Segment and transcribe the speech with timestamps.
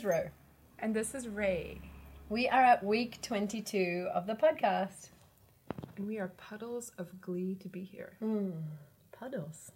[0.00, 0.28] is Ro.
[0.78, 1.78] And this is Ray,
[2.30, 5.10] We are at week 22 of the podcast.
[5.98, 8.16] and we are puddles of glee to be here.
[9.12, 9.72] Puddles.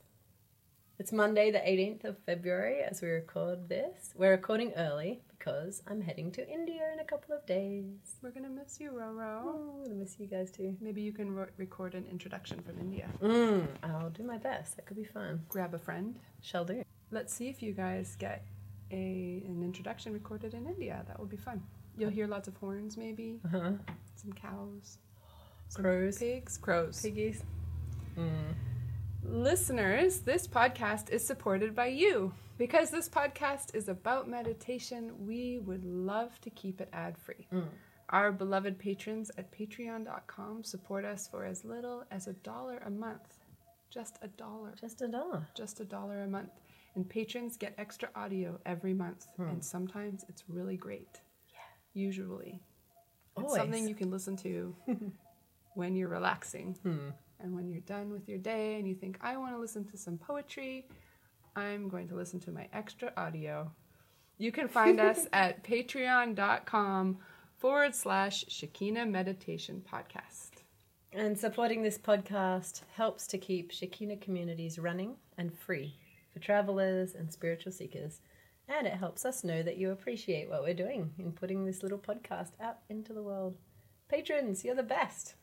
[0.98, 4.14] It's Monday, the 18th of February, as we record this.
[4.16, 8.16] We're recording early because I'm heading to India in a couple of days.
[8.22, 9.42] We're gonna miss you, Roro.
[9.44, 10.75] Oh, I'm gonna miss you guys too.
[10.81, 13.11] Maybe you can ro- record an introduction from India.
[13.20, 14.77] Mm, I'll do my best.
[14.77, 15.42] That could be fun.
[15.50, 16.19] Grab a friend.
[16.41, 16.83] Shall do.
[17.11, 18.42] Let's see if you guys get
[19.00, 20.97] a an introduction recorded in India.
[21.09, 21.62] That would be fun.
[21.98, 23.73] You'll hear lots of horns, maybe Uh-huh.
[24.23, 24.98] some cows,
[25.69, 26.19] some Crows.
[26.19, 27.00] pigs, crows.
[27.03, 27.42] Piggies.
[28.17, 28.55] Mm.
[29.22, 32.33] Listeners, this podcast is supported by you.
[32.56, 37.47] Because this podcast is about meditation, we would love to keep it ad free.
[37.53, 37.67] Mm.
[38.11, 43.39] Our beloved patrons at patreon.com support us for as little as a dollar a month.
[43.91, 44.72] Just a dollar.
[44.81, 45.48] Just a dollar.
[45.56, 46.50] Just a dollar a month.
[46.95, 49.27] And patrons get extra audio every month.
[49.39, 51.20] And sometimes it's really great.
[51.53, 52.03] Yeah.
[52.03, 52.62] Usually.
[53.37, 54.77] It's something you can listen to
[55.75, 56.77] when you're relaxing.
[56.83, 57.11] Hmm.
[57.41, 59.97] And when you're done with your day and you think, I want to listen to
[59.97, 60.87] some poetry,
[61.56, 63.70] I'm going to listen to my extra audio.
[64.39, 67.19] You can find us at patreon.com
[67.59, 70.50] forward slash Shekinah Meditation Podcast.
[71.12, 75.94] And supporting this podcast helps to keep Shekinah communities running and free
[76.34, 78.21] for travelers and spiritual seekers.
[78.69, 81.99] And it helps us know that you appreciate what we're doing in putting this little
[81.99, 83.56] podcast out into the world.
[84.09, 85.34] Patrons, you're the best.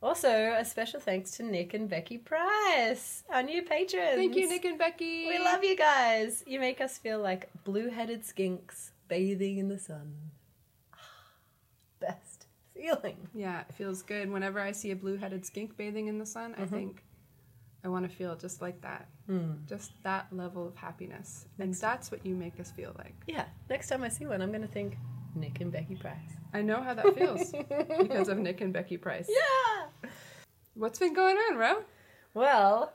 [0.00, 4.14] Also, a special thanks to Nick and Becky Price, our new patrons.
[4.14, 5.26] Thank you, Nick and Becky.
[5.26, 6.44] We love you guys.
[6.46, 10.14] You make us feel like blue headed skinks bathing in the sun.
[12.00, 13.28] Best feeling.
[13.34, 14.30] Yeah, it feels good.
[14.30, 16.74] Whenever I see a blue headed skink bathing in the sun, I mm-hmm.
[16.74, 17.04] think
[17.84, 19.08] I want to feel just like that.
[19.26, 19.52] Hmm.
[19.66, 21.46] Just that level of happiness.
[21.58, 23.14] And that's what you make us feel like.
[23.26, 24.96] Yeah, next time I see one, I'm going to think
[25.34, 26.36] Nick and Becky Price.
[26.52, 27.52] I know how that feels
[28.00, 29.28] because of Nick and Becky Price.
[29.28, 30.10] Yeah!
[30.74, 31.82] What's been going on, Ro?
[32.34, 32.92] Well,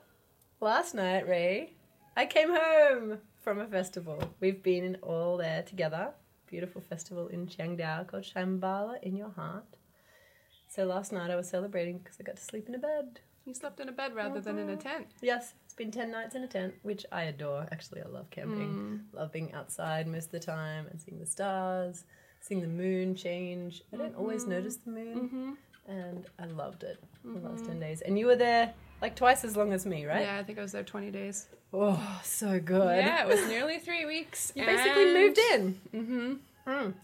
[0.60, 1.74] last night, Ray,
[2.16, 4.22] I came home from a festival.
[4.40, 6.10] We've been all there together.
[6.46, 9.64] Beautiful festival in Chiangdao called Shambhala in Your Heart.
[10.68, 13.20] So last night I was celebrating because I got to sleep in a bed.
[13.44, 15.06] You slept in a bed rather than in a tent.
[15.20, 17.66] Yes, it's been 10 nights in a tent, which I adore.
[17.70, 19.02] Actually, I love camping.
[19.12, 19.18] Mm.
[19.18, 22.04] Love being outside most of the time and seeing the stars,
[22.40, 23.82] seeing the moon change.
[23.92, 24.52] I don't always mm-hmm.
[24.52, 25.92] notice the moon, mm-hmm.
[25.92, 27.72] and I loved it the last mm-hmm.
[27.72, 28.00] 10 days.
[28.00, 28.72] And you were there
[29.02, 30.22] like twice as long as me, right?
[30.22, 31.48] Yeah, I think I was there 20 days.
[31.72, 33.04] Oh, so good.
[33.04, 34.52] Yeah, it was nearly three weeks.
[34.54, 35.80] You basically moved in.
[35.94, 36.70] Mm-hmm.
[36.70, 36.94] Mm.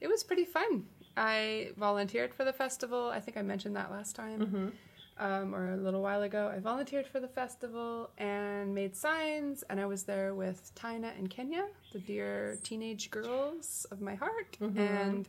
[0.00, 0.84] It was pretty fun.
[1.18, 3.08] I volunteered for the festival.
[3.08, 4.72] I think I mentioned that last time.
[5.20, 5.24] Mm-hmm.
[5.44, 9.80] Um, or a little while ago, I volunteered for the festival and made signs, and
[9.80, 14.56] I was there with Tina and Kenya, the dear teenage girls of my heart.
[14.60, 14.78] Mm-hmm.
[14.78, 15.28] And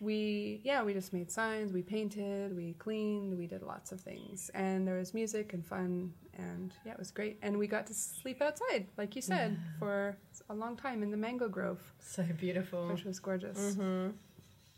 [0.00, 4.50] we, yeah, we just made signs, we painted, we cleaned, we did lots of things.
[4.54, 7.38] And there was music and fun, and yeah, it was great.
[7.42, 10.16] And we got to sleep outside, like you said, for
[10.48, 12.86] a long time in the mango grove, So beautiful.
[12.88, 13.74] which was gorgeous.
[13.74, 14.10] hmm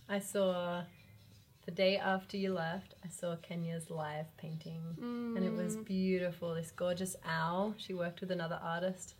[0.09, 0.83] I saw
[1.66, 4.81] the day after you left, I saw Kenya's live painting,
[5.37, 5.85] and it was mm.
[5.85, 6.55] beautiful.
[6.55, 7.75] This gorgeous owl.
[7.76, 9.14] She worked with another artist.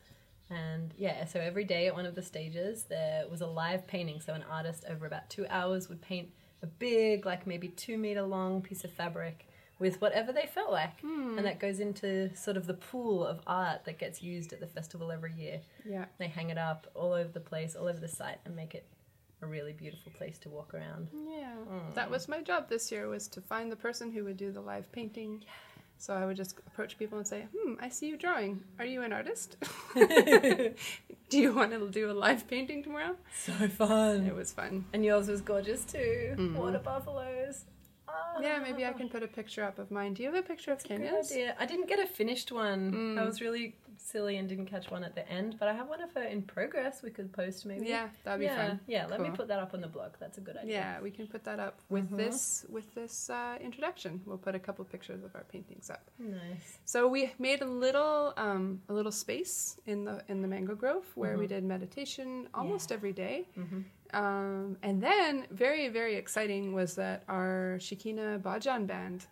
[0.49, 4.21] And yeah, so every day at one of the stages, there was a live painting.
[4.21, 6.31] So an artist over about two hours would paint
[6.63, 9.47] a big, like maybe two meter long piece of fabric
[9.79, 11.01] with whatever they felt like.
[11.01, 11.39] Hmm.
[11.39, 14.67] And that goes into sort of the pool of art that gets used at the
[14.67, 15.61] festival every year.
[15.89, 16.07] Yeah.
[16.19, 18.85] They hang it up all over the place, all over the site, and make it
[19.43, 21.09] a really beautiful place to walk around.
[21.29, 21.55] Yeah,
[21.95, 24.61] that was my job this year was to find the person who would do the
[24.61, 25.45] live painting.
[25.99, 28.63] So I would just approach people and say, "Hmm, I see you drawing.
[28.79, 29.57] Are you an artist?
[29.95, 34.27] do you want to do a live painting tomorrow?" So fun.
[34.27, 34.87] It was fun.
[34.95, 36.55] And yours was gorgeous too.
[36.57, 37.65] Water buffaloes.
[38.41, 40.15] Yeah, maybe I can put a picture up of mine.
[40.15, 41.31] Do you have a picture of Good Kenya's?
[41.31, 41.55] idea.
[41.59, 42.93] I didn't get a finished one.
[42.93, 43.19] Mm.
[43.19, 46.01] I was really silly and didn't catch one at the end, but I have one
[46.03, 47.03] of her in progress.
[47.03, 47.87] We could post maybe.
[47.87, 48.81] Yeah, that'd be yeah, fun.
[48.87, 50.13] Yeah, let me put that up on the blog.
[50.19, 50.73] That's a good idea.
[50.73, 52.17] Yeah, we can put that up with Mhm.
[52.17, 54.23] this with this uh, introduction.
[54.25, 56.11] We'll put a couple pictures of our paintings up.
[56.19, 56.79] Nice.
[56.87, 61.05] So we made a little um, a little space in the in the mango grove
[61.15, 61.49] where we Mhm.
[61.49, 63.47] did meditation almost every day.
[63.55, 69.27] hmm Um, and then very very exciting was that our Shekinah Bhajan band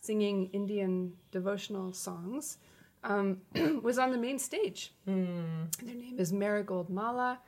[0.00, 2.58] singing Indian devotional songs
[3.04, 3.38] um,
[3.82, 4.92] was on the main stage.
[5.08, 5.76] Mm.
[5.82, 7.38] Their name is Marigold Mala,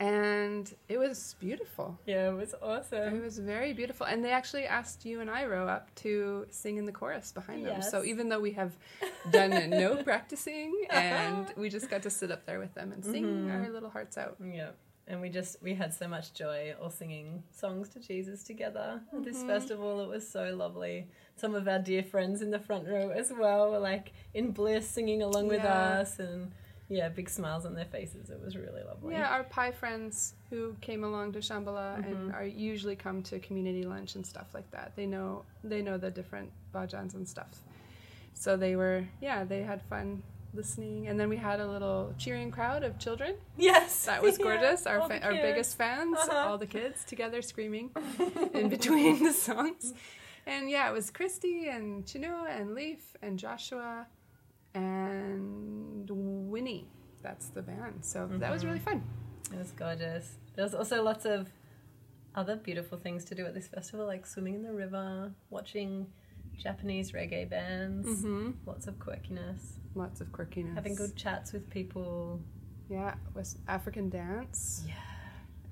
[0.00, 1.98] and it was beautiful.
[2.06, 3.14] Yeah, it was awesome.
[3.16, 6.76] It was very beautiful, and they actually asked you and I Ro up to sing
[6.78, 7.80] in the chorus behind them.
[7.82, 8.72] So even though we have
[9.30, 13.24] done no practicing, and we just got to sit up there with them and sing
[13.24, 13.52] Mhm.
[13.54, 14.36] our little hearts out.
[14.44, 14.70] Yeah.
[15.06, 19.22] And we just we had so much joy all singing songs to Jesus together at
[19.24, 19.46] this Mhm.
[19.46, 20.00] festival.
[20.00, 21.08] It was so lovely.
[21.36, 24.88] Some of our dear friends in the front row as well were like in bliss
[24.88, 26.52] singing along with us and
[26.88, 28.28] yeah, big smiles on their faces.
[28.30, 29.14] It was really lovely.
[29.14, 32.34] Yeah, our Pai friends who came along to Shambhala and Mhm.
[32.34, 34.94] are usually come to community lunch and stuff like that.
[34.96, 37.62] They know they know the different bhajans and stuff.
[38.34, 40.22] So they were yeah they had fun
[40.54, 43.34] listening, and then we had a little cheering crowd of children.
[43.56, 44.04] Yes.
[44.06, 44.86] That was Yeah, gorgeous.
[44.86, 46.36] our fa- our biggest fans, Uh-huh.
[46.50, 47.90] all the kids together screaming
[48.54, 49.94] in between the songs.
[50.46, 54.06] And yeah, it was Christy and Chinua and Leaf and Joshua
[54.74, 56.86] and Winnie.
[57.22, 58.04] That's the band.
[58.04, 59.02] So that was really fun.
[59.52, 60.36] It was gorgeous.
[60.54, 61.48] There was also lots of
[62.34, 66.06] other beautiful things to do at this festival, like swimming in the river, watching
[66.58, 68.50] Japanese reggae bands, Mm-hmm.
[68.66, 70.74] lots of quirkiness, Lots of quirkiness.
[70.74, 72.40] having good chats with people.
[72.88, 74.84] Yeah, West African dance.
[74.86, 74.94] Yeah.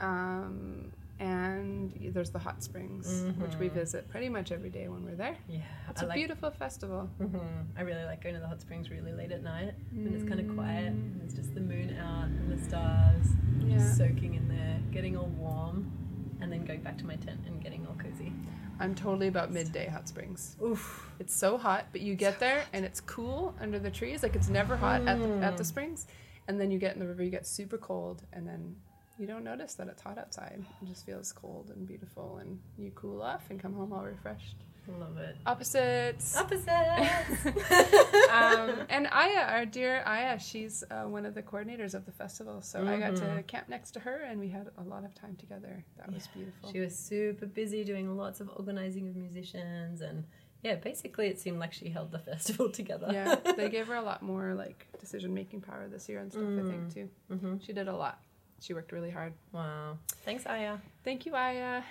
[0.00, 3.72] Um, and there's the hot springs, which we Mhm.
[3.74, 5.36] visit pretty much every day when we're there.
[5.48, 5.60] Yeah.
[5.88, 7.06] It's I a like, beautiful festival.
[7.18, 7.38] hmm
[7.76, 10.40] I really like going to the hot springs really late at night when it's kind
[10.40, 13.26] of quiet and it's just the moon out and the stars
[13.60, 13.78] Yeah.
[13.92, 15.92] soaking in there, getting all warm,
[16.40, 18.32] and then going back to my tent and getting all cozy.
[18.80, 20.56] I'm totally about midday hot springs.
[20.62, 21.08] Oof.
[21.20, 24.22] It's so hot, but you get there and it's cool under the trees.
[24.22, 25.66] Like it's never hot at the at the Mm.
[25.66, 26.06] springs,
[26.48, 28.74] and then you get in the river, you get super cold, and then
[29.18, 30.64] you don't notice that it's hot outside.
[30.82, 34.56] It just feels cold and beautiful, and you cool off and come home all refreshed.
[34.88, 35.36] Love it.
[35.46, 36.36] Opposites.
[36.36, 37.46] Opposites.
[38.30, 42.60] um, and Aya, our dear Aya, she's uh, one of the coordinators of the festival.
[42.62, 43.46] So I got to Mhm.
[43.46, 45.84] camp next to her, and we had a lot of time together.
[45.98, 46.72] That was beautiful.
[46.72, 50.24] She was super busy doing lots of organizing of musicians and
[50.62, 53.08] yeah, basically it seemed like she held the festival together.
[53.12, 56.44] yeah, they gave her a lot more like decision making power this year and stuff.
[56.44, 56.94] I think Mm.
[56.94, 57.08] too.
[57.28, 58.20] hmm She did a lot.
[58.60, 59.32] She worked really hard.
[59.52, 59.98] Wow.
[60.24, 60.76] Thanks, Aya.
[61.02, 61.82] Thank you, Aya.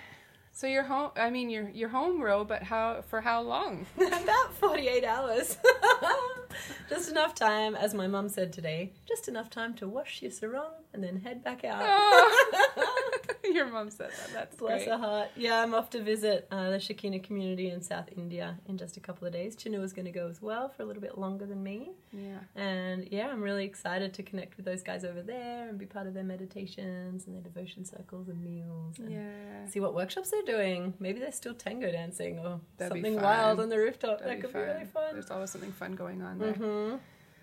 [0.54, 1.10] So you're home.
[1.16, 3.86] I mean, you're you're home, Ro, but how for how long?
[3.96, 5.56] About 48 hours.
[6.90, 10.72] just enough time, as my mum said today, just enough time to wash your sarong
[10.92, 11.82] and then head back out.
[11.82, 12.74] Oh.
[13.52, 14.32] your mom said that.
[14.32, 14.88] That's Bless great.
[14.92, 15.28] her heart.
[15.36, 19.00] Yeah, I'm off to visit uh, the Shekinah community in South India in just a
[19.00, 19.56] couple of days.
[19.56, 21.90] Chinua's going to go as well for a little bit longer than me.
[22.12, 22.38] Yeah.
[22.56, 26.06] And yeah, I'm really excited to connect with those guys over there and be part
[26.06, 29.66] of their meditations and their devotion circles and meals and Yeah.
[29.68, 30.94] see what workshops they're doing.
[31.00, 34.20] Maybe they're still tango dancing or That'd something wild on the rooftop.
[34.20, 35.12] That'd that be could be really fun.
[35.14, 36.52] There's always something fun going on there.
[36.54, 36.96] hmm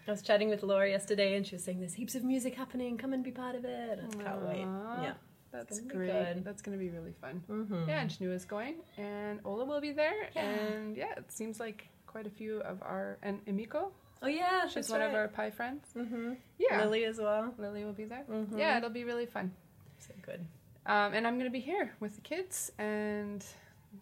[0.08, 2.98] I was chatting with Laura yesterday and she was saying there's heaps of music happening.
[2.98, 4.00] Come and be part of it.
[4.00, 4.58] And I can't wait.
[5.04, 5.14] Yeah.
[5.52, 6.12] That's great.
[6.12, 6.44] good.
[6.44, 7.44] That's gonna be really fun.
[7.50, 7.90] Mm-hmm.
[7.90, 10.42] Yeah, and Chinua's going, and Ola will be there, Yeah.
[10.46, 13.92] and yeah, it seems like quite a few of our and Emiko,
[14.22, 15.10] Oh yeah, she's one right.
[15.10, 15.86] of our Pai friends.
[15.96, 16.34] Mm-hmm.
[16.58, 17.54] Yeah, Lily as well.
[17.58, 18.26] Lily will be there.
[18.30, 18.58] Mhm.
[18.60, 19.52] Yeah, it'll be really fun.
[20.00, 20.46] So good.
[20.86, 23.46] Um, and I'm gonna be here with the kids, and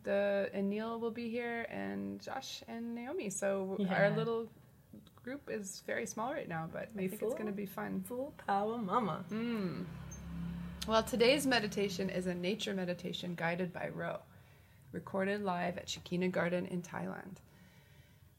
[0.03, 3.29] the and Neil will be here, and Josh and Naomi.
[3.29, 4.49] So our little
[5.23, 8.03] group is very small right now, but I think it's gonna be fun.
[8.07, 9.23] Full power mama.
[9.31, 9.85] Mm.
[10.87, 14.19] Well, today's meditation is a nature meditation guided by Ro,
[14.93, 17.39] recorded live at Shekinah Garden in Thailand.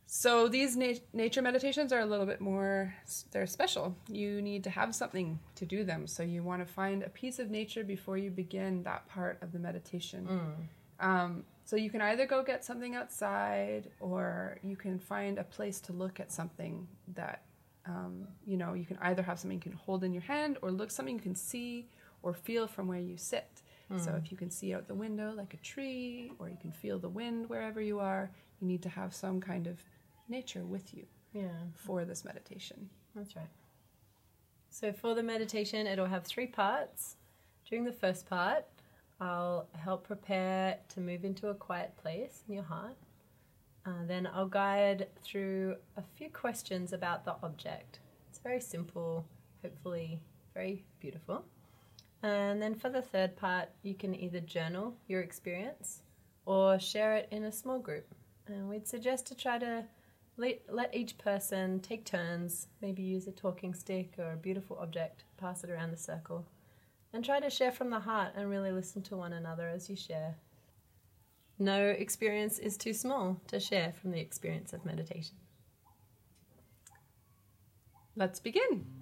[0.06, 2.94] So these na- nature meditations are a little bit more
[3.32, 3.94] they're special.
[4.08, 6.06] You need to have something to do them.
[6.06, 9.52] So you want to find a piece of nature before you begin that part of
[9.52, 10.26] the meditation.
[11.00, 11.06] Mm.
[11.06, 15.80] Um, so you can either go get something outside, or you can find a place
[15.82, 17.42] to look at something that
[17.84, 18.72] um, you know.
[18.72, 21.20] You can either have something you can hold in your hand, or look something you
[21.20, 21.88] can see
[22.22, 23.62] or feel from where you sit.
[23.96, 26.98] So if you can see out the window like a tree, or you can feel
[26.98, 29.78] the wind wherever you are, you need to have some kind of
[30.28, 32.90] nature with you Yeah, for this meditation.
[33.14, 33.48] that's right.
[34.68, 37.16] So for the meditation, it'll have three parts.
[37.66, 38.66] During the first part,
[39.22, 42.96] I'll help prepare to move into a quiet place in your heart.
[43.86, 48.00] Uh, then I'll guide through a few questions about the object.
[48.28, 49.24] It's very simple,
[49.62, 50.20] hopefully,
[50.52, 51.46] very beautiful.
[52.22, 56.02] And then for the third part, you can either journal your experience
[56.46, 58.14] or share it in a small group.
[58.46, 59.84] And we'd suggest to try to
[60.36, 65.62] let, each person take turns, maybe use a talking stick or a beautiful object, pass
[65.64, 66.46] it around the circle,
[67.12, 69.96] and try to share from the heart and really listen to one another as you
[69.96, 70.36] share.
[71.58, 75.36] No experience is too small to share from the experience of meditation.
[78.14, 78.97] Let's begin.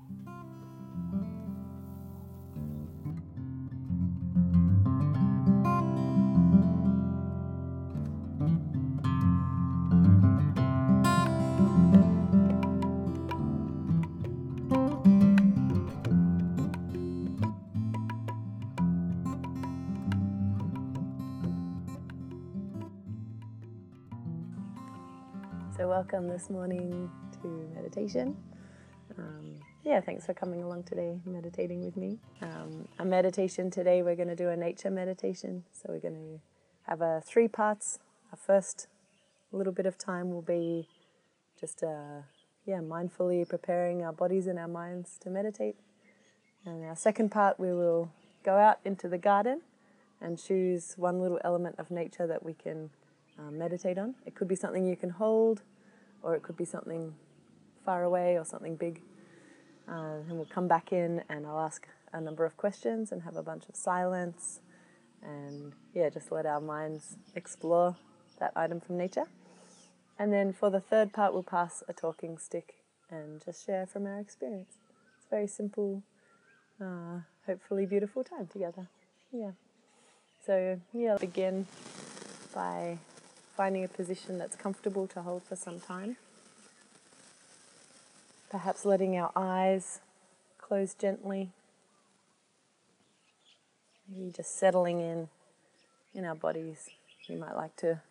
[25.96, 27.10] Welcome this morning
[27.40, 28.36] to meditation.
[29.16, 32.18] Um, yeah, thanks for coming along today, meditating with me.
[32.42, 35.64] Um, a meditation today, we're going to do a nature meditation.
[35.72, 36.40] So, we're going to
[36.82, 37.98] have a three parts.
[38.30, 38.88] Our first
[39.52, 40.86] little bit of time will be
[41.58, 42.20] just, uh,
[42.66, 45.76] yeah, mindfully preparing our bodies and our minds to meditate.
[46.66, 48.12] And our second part, we will
[48.44, 49.62] go out into the garden
[50.20, 52.90] and choose one little element of nature that we can
[53.38, 54.14] um, meditate on.
[54.26, 55.62] It could be something you can hold,
[56.26, 57.14] or it could be something
[57.84, 59.00] far away or something big.
[59.88, 63.36] Uh, and we'll come back in and I'll ask a number of questions and have
[63.36, 64.58] a bunch of silence
[65.22, 67.94] and yeah, just let our minds explore
[68.40, 69.26] that item from nature.
[70.18, 72.74] And then for the third part, we'll pass a talking stick
[73.08, 74.78] and just share from our experience.
[75.16, 76.02] It's a very simple,
[76.80, 78.88] uh, hopefully beautiful time together.
[79.30, 79.52] Yeah.
[80.44, 81.66] So yeah, begin
[82.52, 82.98] by
[83.56, 86.16] finding a position that's comfortable to hold for some time.
[88.50, 90.00] Perhaps letting our eyes
[90.58, 91.50] close gently.
[94.08, 95.28] Maybe just settling in
[96.14, 96.90] in our bodies.
[97.26, 98.02] You might like to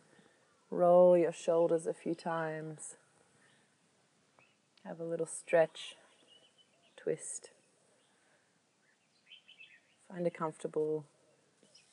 [0.72, 2.96] roll your shoulders a few times.
[4.84, 5.96] Have a little stretch,
[6.98, 7.50] twist.
[10.10, 11.06] Find a comfortable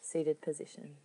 [0.00, 0.96] seated position.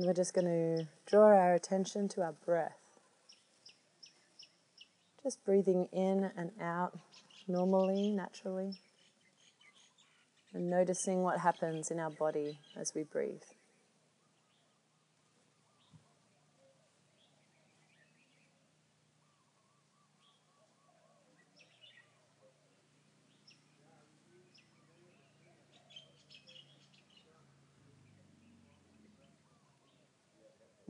[0.00, 2.78] And we're just going to draw our attention to our breath.
[5.22, 6.98] Just breathing in and out
[7.46, 8.72] normally, naturally.
[10.54, 13.42] And noticing what happens in our body as we breathe.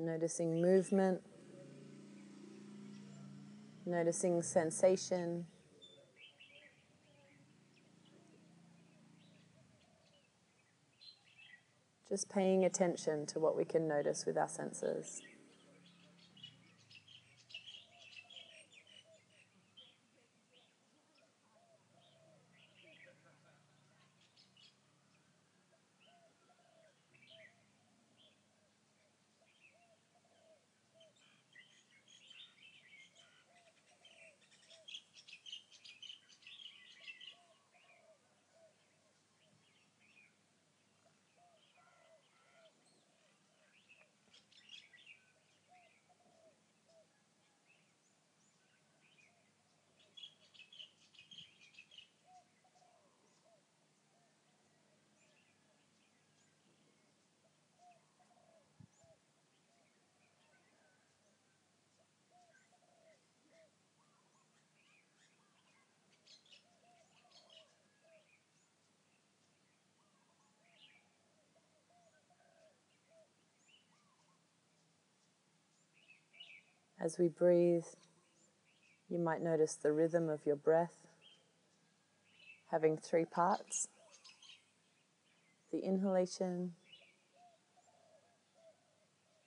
[0.03, 1.21] Noticing movement,
[3.85, 5.45] noticing sensation.
[12.09, 15.21] Just paying attention to what we can notice with our senses.
[77.03, 77.87] As we breathe,
[79.09, 80.97] you might notice the rhythm of your breath.
[82.71, 83.89] Having three parts.
[85.73, 86.73] The inhalation,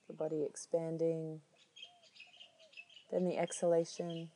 [0.08, 1.42] the body expanding,
[3.12, 4.30] then the exhalation,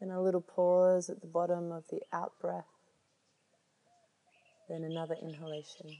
[0.00, 2.64] Then a little pause at the bottom of the out breath.
[4.66, 5.98] Then another inhalation.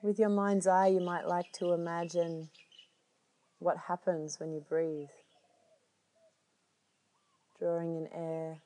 [0.00, 2.50] With your mind's eye, you might like to imagine
[3.58, 5.08] what happens when you breathe.
[7.58, 8.62] Drawing in air,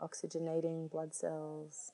[0.00, 1.90] oxygenating blood cells.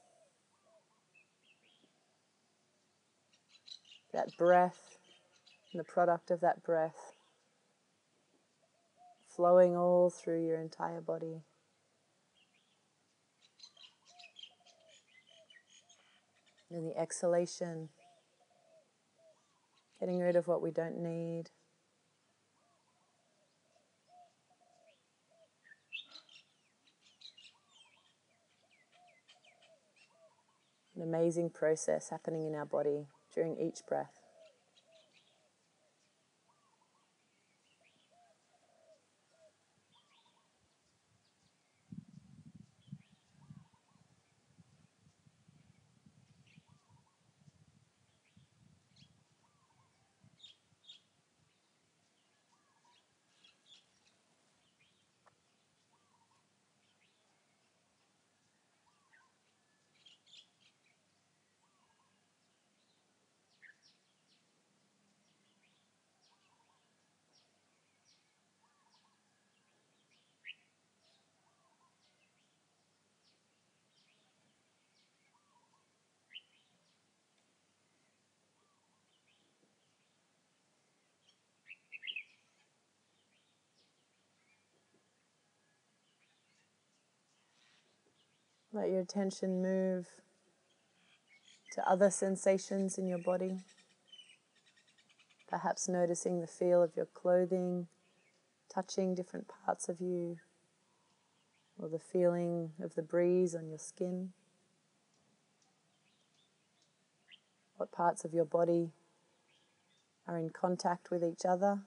[4.12, 4.98] That breath
[5.72, 7.12] and the product of that breath
[9.34, 11.40] flowing all through your entire body.
[16.70, 17.90] And the exhalation,
[20.00, 21.50] getting rid of what we don't need.
[30.96, 34.25] An amazing process happening in our body during each breath.
[88.76, 90.06] Let your attention move
[91.72, 93.60] to other sensations in your body.
[95.48, 97.86] Perhaps noticing the feel of your clothing
[98.68, 100.36] touching different parts of you,
[101.78, 104.34] or the feeling of the breeze on your skin.
[107.78, 108.90] What parts of your body
[110.28, 111.78] are in contact with each other?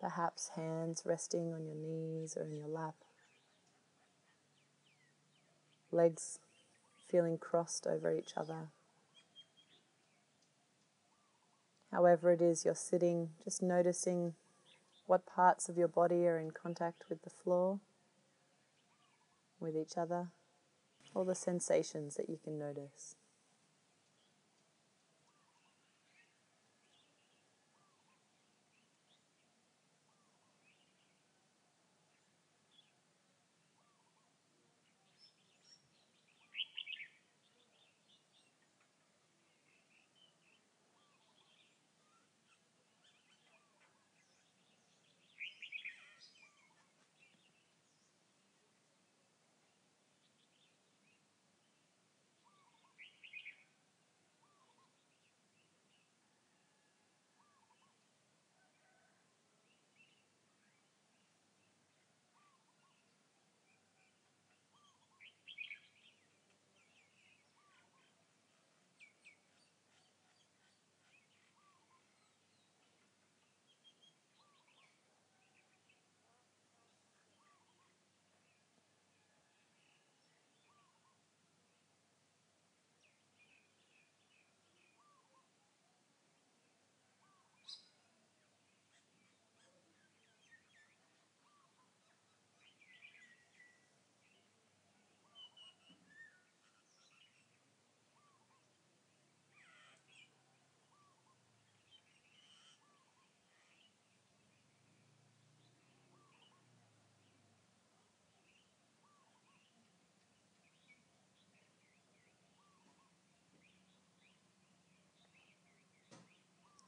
[0.00, 2.94] Perhaps hands resting on your knees or in your lap
[5.92, 6.38] legs
[7.08, 8.68] feeling crossed over each other.
[11.90, 14.34] However, it is you're sitting, just noticing
[15.06, 17.80] what parts of your body are in contact with the floor,
[19.58, 20.28] with each other,
[21.14, 23.16] all the sensations that you can notice.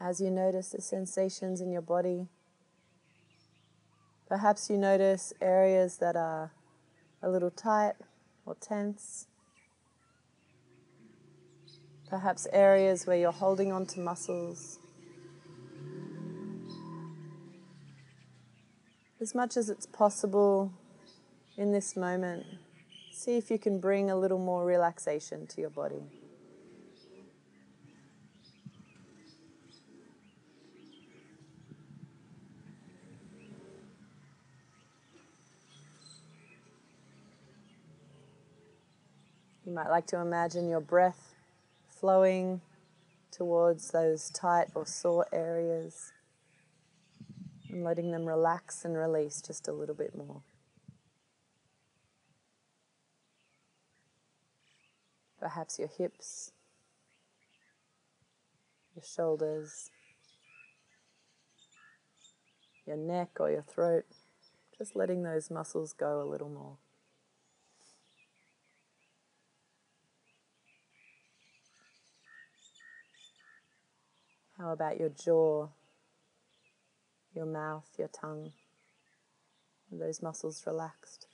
[0.02, 2.26] As you notice the sensations in your body.
[4.28, 6.50] Perhaps you notice areas that are
[7.22, 7.92] a little tight
[8.44, 9.28] or tense.
[12.10, 14.80] Perhaps areas where you're holding on to muscles.
[19.20, 20.72] As much as it's possible
[21.56, 22.44] in this moment,
[23.12, 26.21] see if you can bring a little more relaxation to your body.
[39.72, 41.34] You might like to imagine your breath
[41.88, 42.60] flowing
[43.30, 46.12] towards those tight or sore areas
[47.70, 50.42] and letting them relax and release just a little bit more.
[55.40, 56.52] Perhaps your hips,
[58.94, 59.88] your shoulders,
[62.86, 64.04] your neck or your throat,
[64.76, 66.76] just letting those muscles go a little more.
[74.62, 75.66] How about your jaw,
[77.34, 78.52] your mouth, your tongue?
[79.90, 81.26] Are those muscles relaxed?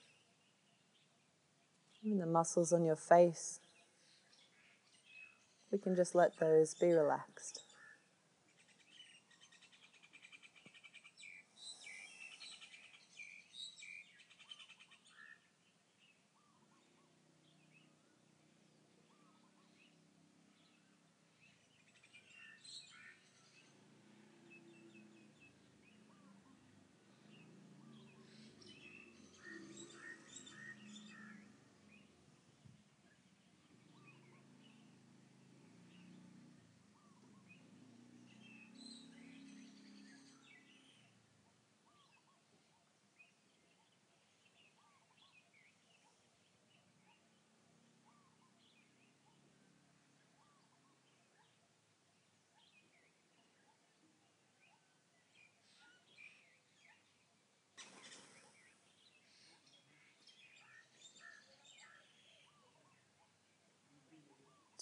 [2.03, 3.61] Even the muscles on your face,
[5.71, 7.61] we can just let those be relaxed.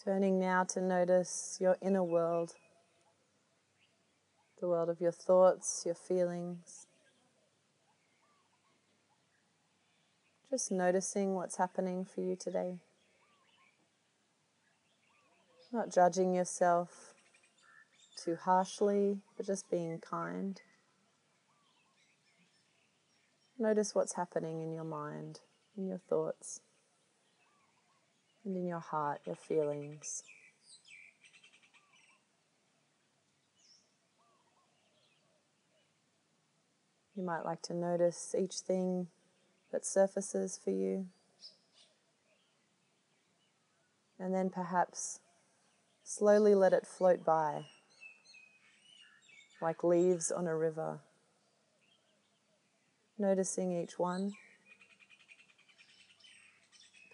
[0.04, 2.52] Turning now to notice your inner world,
[4.60, 6.86] the world of your thoughts, your feelings.
[10.50, 12.76] Just noticing what's happening for you today.
[15.72, 17.14] Not judging yourself
[18.22, 20.60] too harshly, but just being kind.
[23.58, 25.40] Notice what's happening in your mind,
[25.76, 26.60] in your thoughts
[28.46, 30.22] and in your heart, your feelings.
[37.16, 39.08] You might like to notice each thing
[39.72, 41.06] that surfaces for you.
[44.18, 45.18] And then perhaps
[46.04, 47.64] slowly let it float by
[49.60, 51.00] like leaves on a river.
[53.18, 54.34] Noticing each one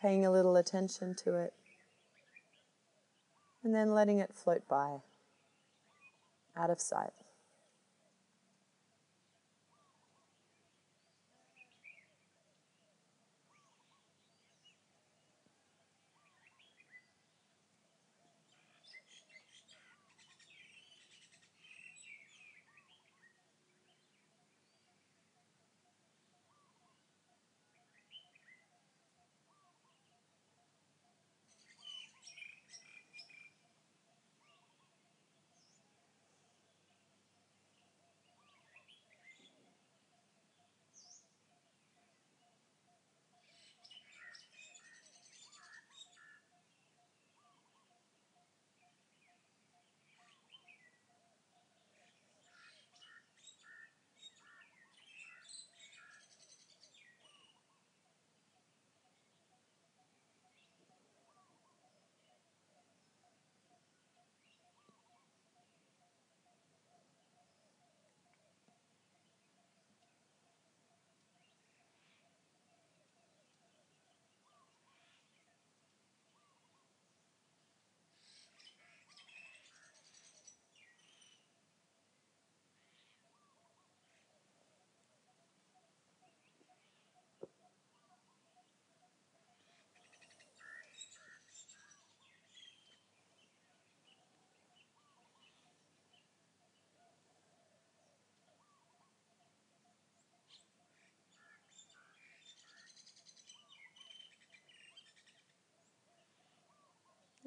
[0.02, 1.54] paying a little attention to it,
[3.62, 4.98] and then letting it float by,
[6.56, 7.12] out of sight.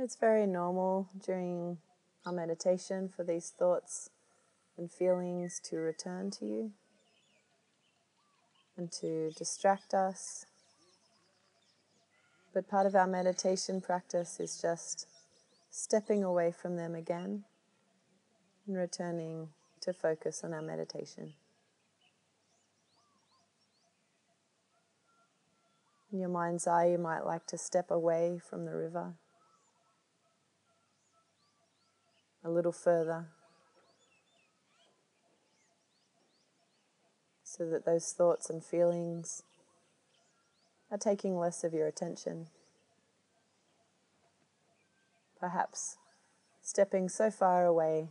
[0.05, 1.79] It's very normal during
[2.27, 4.11] our meditation for these thoughts
[4.77, 6.71] and feelings to return to you
[8.77, 10.45] and to distract us.
[12.53, 15.07] But part of our meditation practice is just
[15.71, 17.45] stepping away from them again
[18.67, 19.49] and returning
[19.81, 21.33] to focus on our meditation.
[26.13, 29.15] In your mind's eye, you might like to step away from the river
[32.45, 33.25] a little further
[37.43, 39.41] so that those thoughts and feelings
[40.91, 42.47] are taking less of your attention.
[45.39, 45.97] Perhaps
[46.61, 48.09] stepping so far away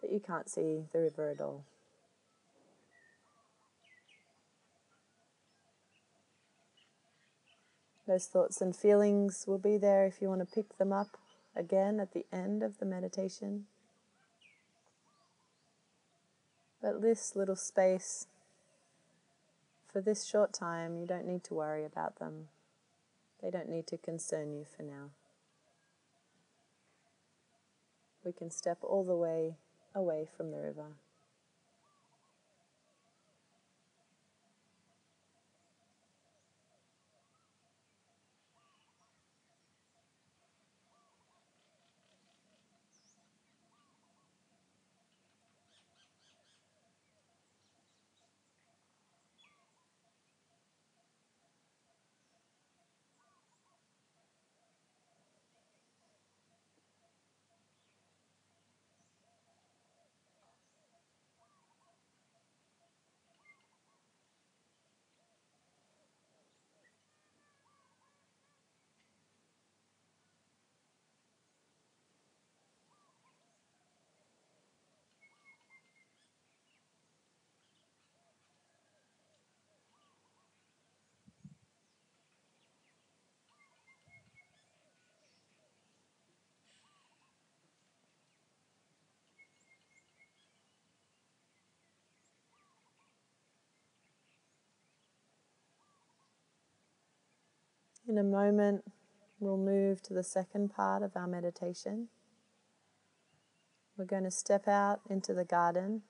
[0.00, 1.64] that you can't see the river at all.
[8.06, 11.16] Those thoughts and feelings will be there if you want to pick them up
[11.54, 13.64] again at the end of the meditation.
[16.80, 18.26] But this little space,
[19.92, 22.48] for this short time, you don't need to worry about them.
[23.40, 25.10] They don't need to concern you for now.
[28.24, 29.56] We can step all the way
[29.94, 30.96] away from the river.
[98.12, 98.84] In a moment,
[99.40, 102.08] we'll move to the second part of our meditation.
[103.96, 106.02] We're going to step out into the garden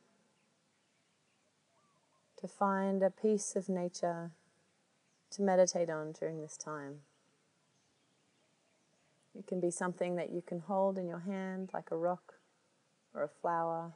[2.41, 4.33] to find a piece of nature
[5.31, 7.03] to meditate on during this time.
[9.39, 12.35] It can be something that you can hold in your hand, like a rock
[13.15, 13.93] or a flower.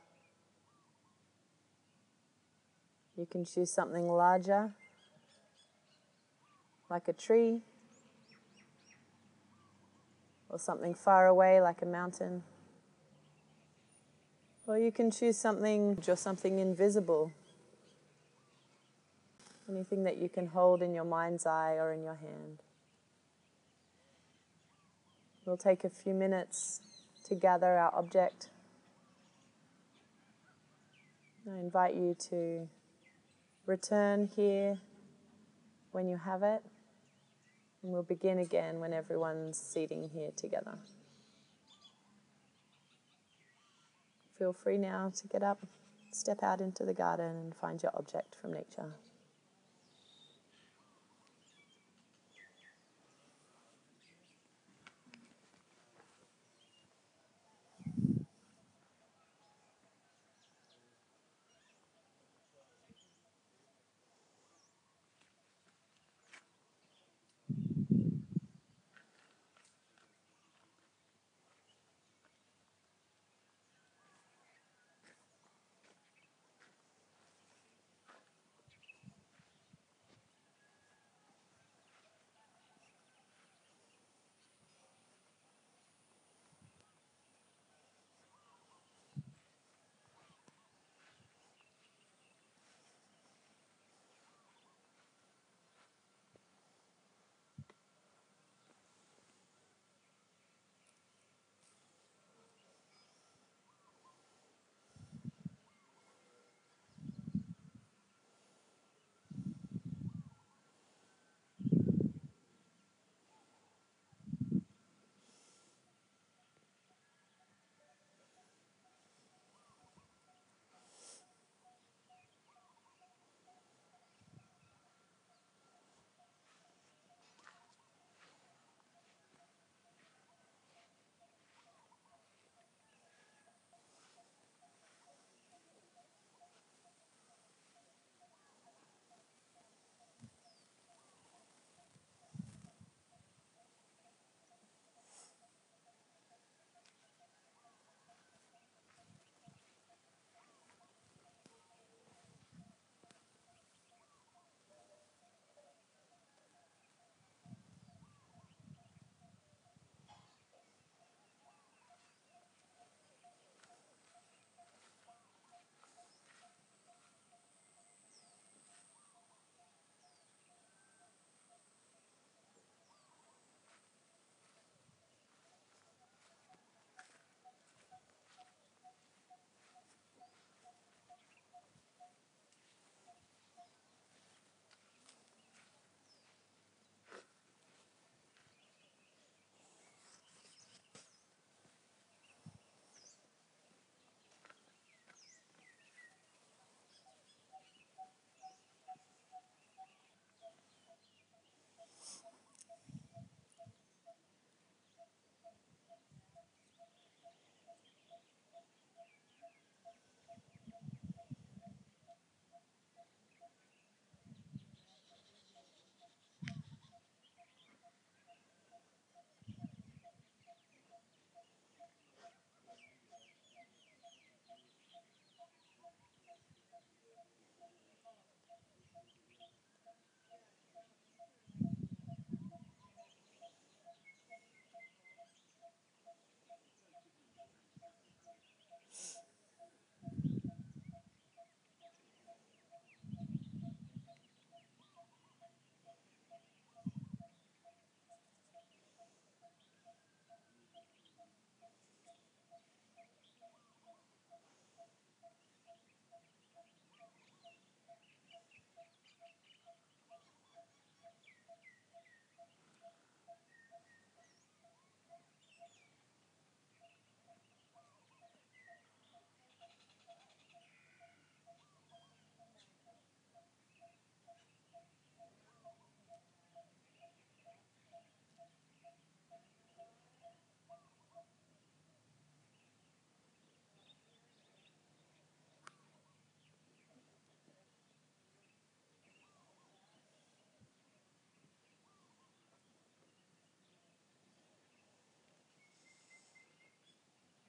[3.16, 4.74] You can choose something larger,
[6.88, 7.62] like a tree
[10.56, 12.42] or something far away like a mountain.
[14.66, 17.30] Or you can choose something, just something invisible.
[19.68, 22.62] Anything that you can hold in your mind's eye or in your hand.
[25.44, 26.80] We'll take a few minutes
[27.26, 28.48] to gather our object.
[31.48, 32.66] I invite you to
[33.66, 34.78] return here
[35.92, 36.62] when you have it.
[37.82, 40.78] And we'll begin again when everyone's seating here together.
[44.38, 45.64] Feel free now to get up,
[46.10, 48.94] step out into the garden, and find your object from nature.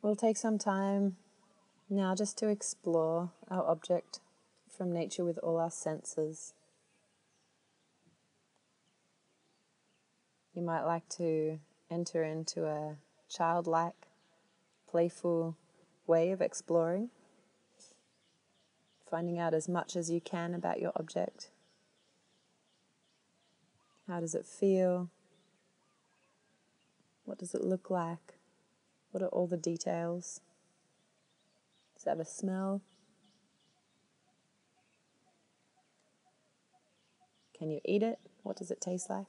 [0.07, 1.17] We'll take some time
[1.89, 4.21] now just to explore our object
[4.69, 6.53] from nature with all our senses.
[10.53, 11.59] You might like to
[11.91, 12.95] enter into a
[13.27, 14.07] childlike,
[14.89, 15.57] playful
[16.07, 17.09] way of exploring,
[19.11, 21.49] finding out as much as you can about your object.
[24.07, 25.09] How does it feel?
[27.25, 28.36] What does it look like?
[29.11, 30.41] What are all the details?
[31.95, 32.81] Does it have a smell?
[37.57, 38.19] Can you eat it?
[38.43, 39.25] What does it taste like?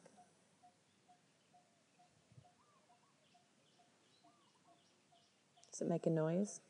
[5.70, 6.60] Does it make a noise?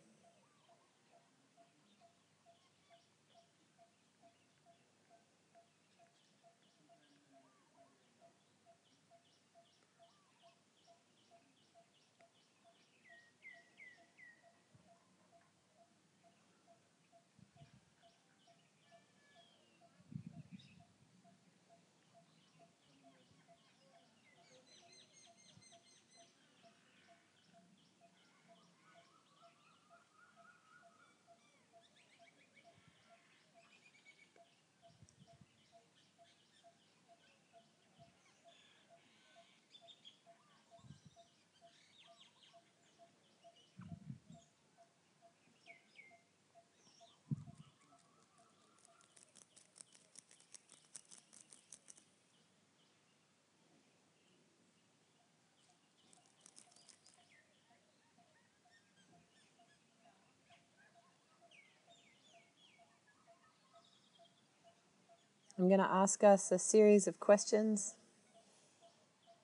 [65.59, 67.97] I'm going to ask us a series of questions,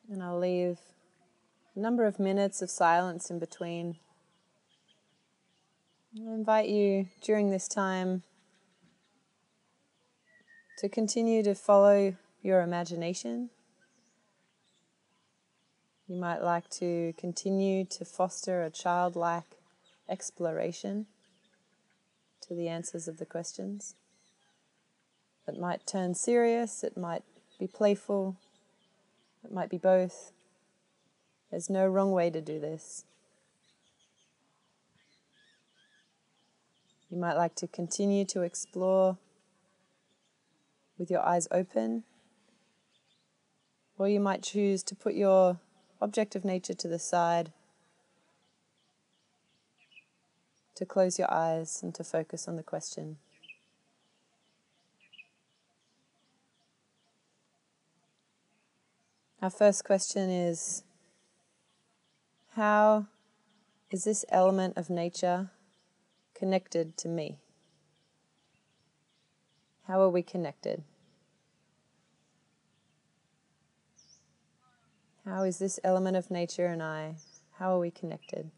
[0.08, 0.78] and I'll leave
[1.74, 3.96] a number of minutes of silence in between.
[6.16, 8.22] I invite you during this time
[10.78, 13.50] to continue to follow your imagination.
[16.06, 19.58] You might like to continue to foster a childlike
[20.08, 21.06] exploration
[22.42, 23.96] to the answers of the questions.
[25.46, 27.22] It might turn serious, it might
[27.58, 28.36] be playful,
[29.44, 30.32] it might be both.
[31.50, 33.04] There's no wrong way to do this.
[37.10, 39.18] You might like to continue to explore
[40.98, 42.04] with your eyes open,
[43.98, 45.60] or you might choose to put your
[46.00, 47.52] object of nature to the side,
[50.74, 53.18] to close your eyes and to focus on the question.
[59.44, 60.84] Our first question is
[62.52, 63.08] How
[63.90, 65.50] is this element of nature
[66.34, 67.40] connected to me?
[69.86, 70.82] How are we connected?
[75.26, 77.16] How is this element of nature and I,
[77.58, 78.50] how are we connected?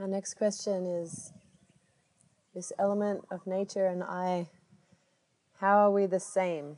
[0.00, 1.32] Our next question is
[2.54, 4.46] this element of nature and I,
[5.58, 6.76] how are we the same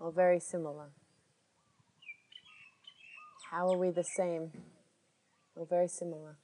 [0.00, 0.86] or very similar?
[3.50, 4.52] How are we the same
[5.54, 6.38] or very similar?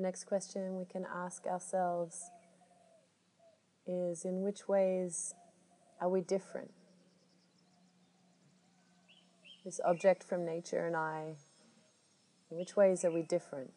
[0.00, 2.30] The next question we can ask ourselves
[3.86, 5.34] is In which ways
[6.00, 6.70] Are we different?
[9.62, 11.34] This object from nature and I,
[12.50, 13.74] in which ways are we different?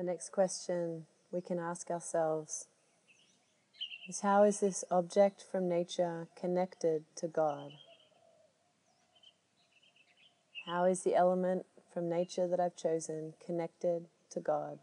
[0.00, 2.68] The next question we can ask ourselves
[4.08, 7.72] is how is this object from nature connected to God?
[10.64, 14.78] How is the element from nature that I've chosen connected to God?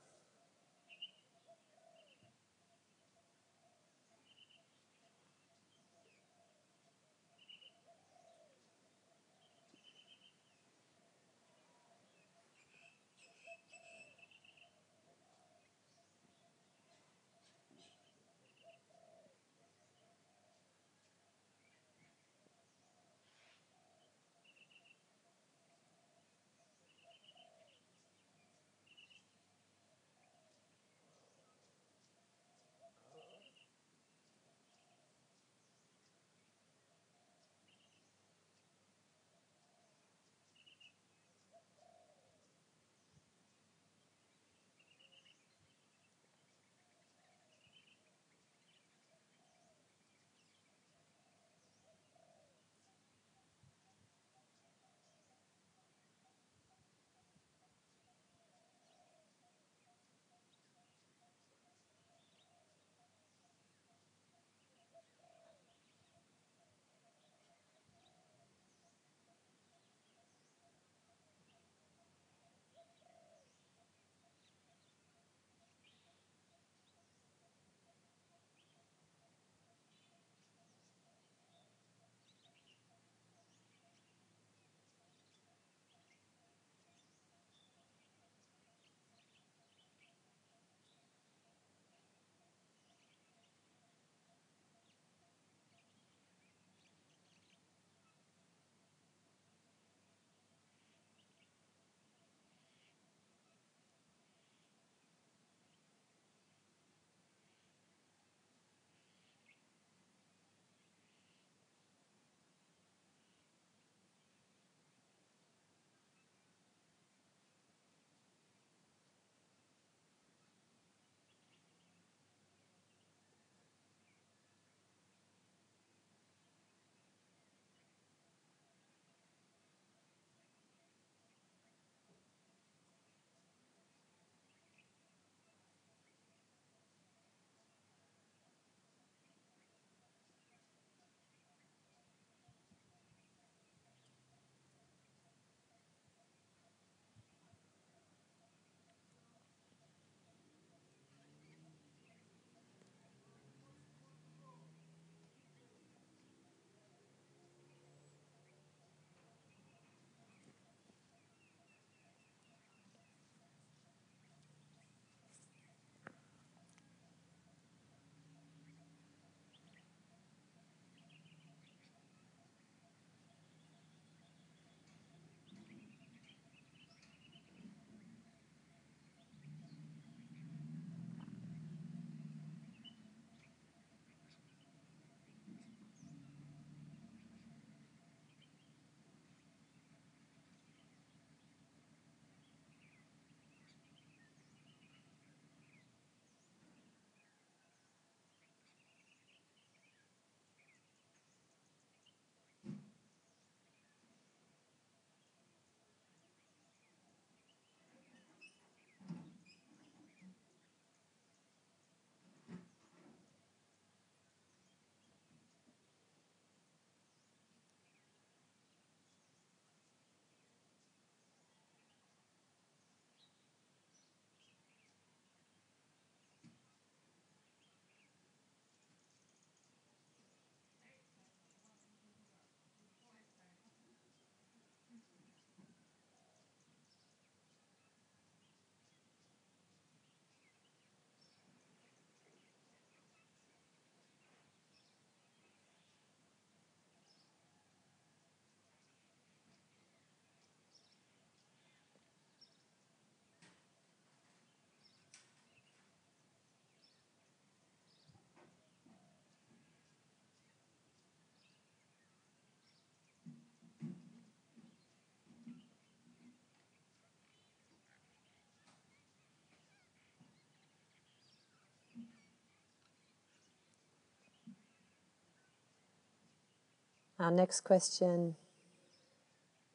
[277.19, 278.35] Our next question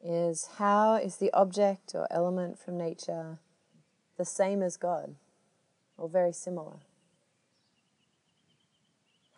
[0.01, 3.39] is How is the object or element from nature
[4.17, 5.15] the same as God
[5.97, 6.77] or very similar?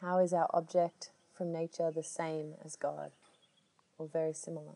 [0.01, 3.11] How is our object from nature the same as God
[3.97, 4.75] or very similar?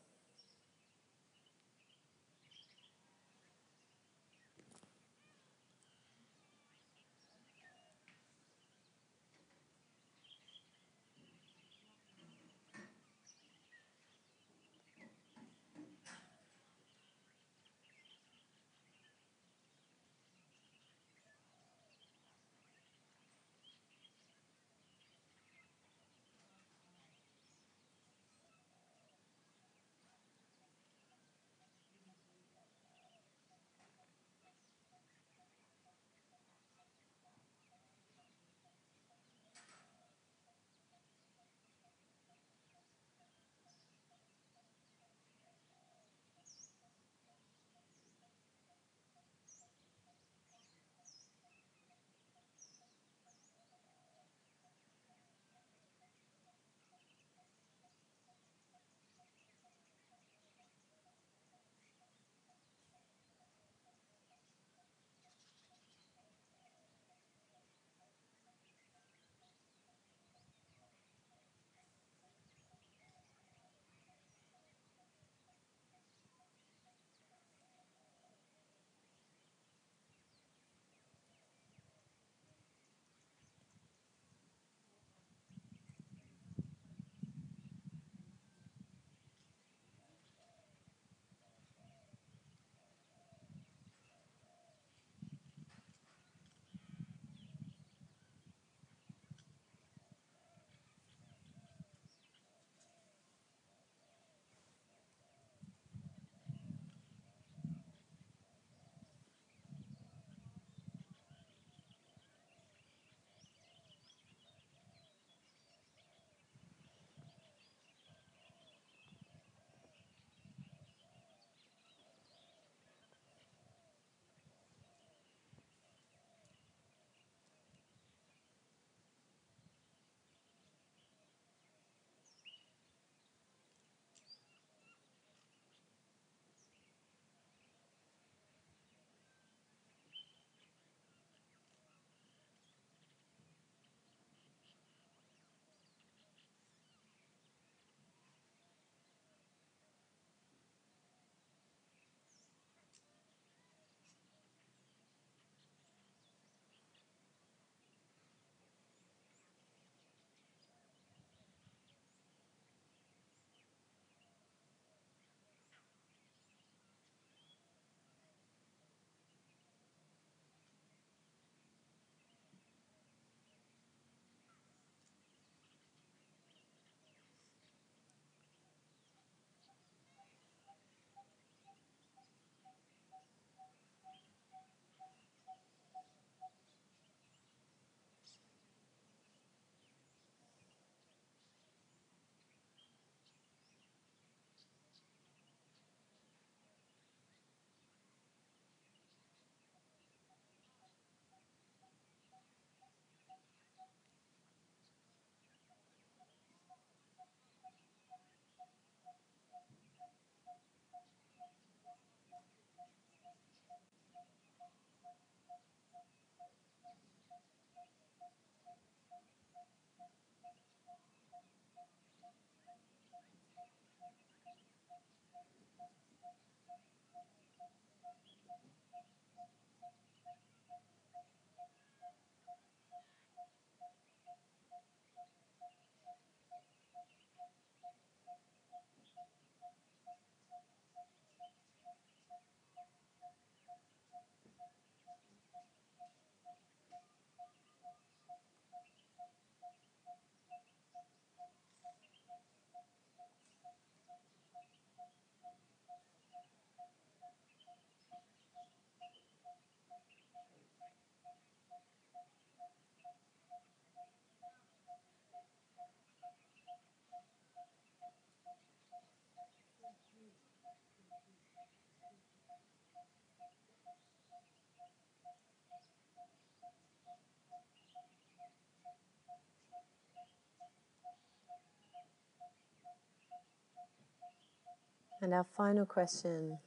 [285.22, 286.60] And our final question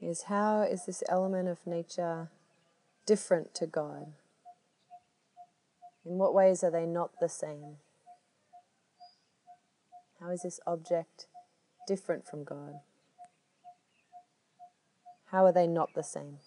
[0.00, 2.30] is how is this element of nature
[3.04, 4.12] different to God?
[6.06, 7.76] In what ways are they not the same?
[10.18, 11.26] How is this object
[11.86, 12.80] different from God?
[15.30, 16.38] How are they not the same?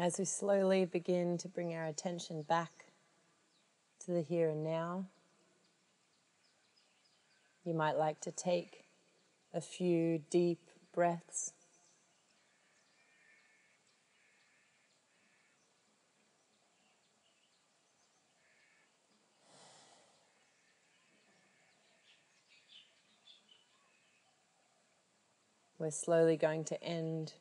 [0.00, 2.92] As we slowly begin to bring our attention back
[4.04, 5.06] to the here and now,
[7.64, 8.84] you might like to take
[9.52, 11.52] a few deep breaths.
[25.76, 27.32] We're slowly going to end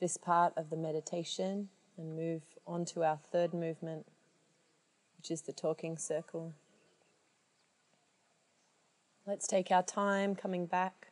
[0.00, 4.06] this part of the meditation and move on to our third movement,
[5.16, 6.52] which is the talking circle.
[9.26, 11.08] Let's take our time coming back,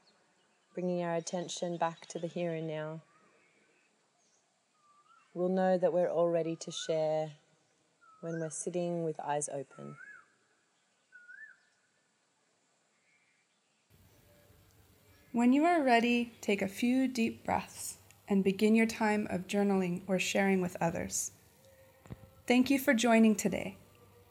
[0.74, 3.02] bringing our attention back to the here and now.
[5.34, 7.30] We'll know that we're all ready to share
[8.20, 9.96] when we're sitting with eyes open.
[15.32, 17.96] When you are ready, take a few deep breaths
[18.32, 21.32] and begin your time of journaling or sharing with others.
[22.48, 23.76] Thank you for joining today.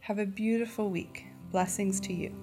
[0.00, 1.26] Have a beautiful week.
[1.52, 2.34] Blessings to you.